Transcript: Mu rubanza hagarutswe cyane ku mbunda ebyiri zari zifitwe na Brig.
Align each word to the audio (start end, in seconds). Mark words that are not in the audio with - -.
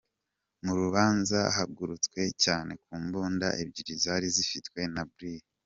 Mu 0.65 0.73
rubanza 0.81 1.39
hagarutswe 1.57 2.21
cyane 2.43 2.71
ku 2.83 2.93
mbunda 3.03 3.47
ebyiri 3.61 3.93
zari 4.03 4.27
zifitwe 4.35 4.79
na 4.93 5.03
Brig. 5.13 5.43